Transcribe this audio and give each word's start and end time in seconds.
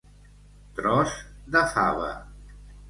Tros 0.79 1.13
de 1.57 1.65
fava. 1.77 2.13